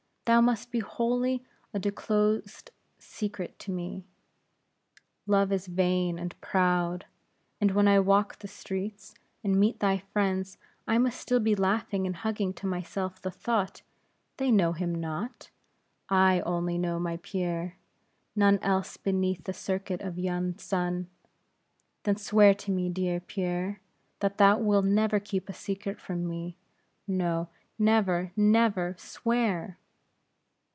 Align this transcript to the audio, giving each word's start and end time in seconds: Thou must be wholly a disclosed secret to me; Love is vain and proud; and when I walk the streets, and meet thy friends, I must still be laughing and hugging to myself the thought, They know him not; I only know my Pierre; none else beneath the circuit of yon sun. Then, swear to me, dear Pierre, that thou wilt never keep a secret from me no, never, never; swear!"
Thou 0.25 0.39
must 0.39 0.71
be 0.71 0.79
wholly 0.79 1.43
a 1.73 1.79
disclosed 1.79 2.71
secret 2.97 3.59
to 3.59 3.71
me; 3.71 4.05
Love 5.27 5.51
is 5.51 5.67
vain 5.67 6.17
and 6.17 6.39
proud; 6.39 7.05
and 7.59 7.71
when 7.71 7.85
I 7.85 7.99
walk 7.99 8.39
the 8.39 8.47
streets, 8.47 9.13
and 9.43 9.59
meet 9.59 9.81
thy 9.81 9.97
friends, 9.97 10.57
I 10.87 10.99
must 10.99 11.19
still 11.19 11.41
be 11.41 11.53
laughing 11.53 12.07
and 12.07 12.15
hugging 12.15 12.53
to 12.53 12.65
myself 12.67 13.21
the 13.21 13.29
thought, 13.31 13.81
They 14.37 14.51
know 14.51 14.71
him 14.71 14.95
not; 14.95 15.49
I 16.07 16.39
only 16.45 16.77
know 16.77 16.97
my 16.97 17.17
Pierre; 17.17 17.75
none 18.33 18.57
else 18.59 18.95
beneath 18.95 19.43
the 19.43 19.53
circuit 19.53 19.99
of 19.99 20.17
yon 20.17 20.57
sun. 20.57 21.09
Then, 22.03 22.15
swear 22.15 22.53
to 22.53 22.71
me, 22.71 22.87
dear 22.87 23.19
Pierre, 23.19 23.81
that 24.21 24.37
thou 24.37 24.59
wilt 24.59 24.85
never 24.85 25.19
keep 25.19 25.49
a 25.49 25.53
secret 25.53 25.99
from 25.99 26.25
me 26.25 26.55
no, 27.05 27.49
never, 27.77 28.31
never; 28.37 28.95
swear!" 28.97 29.77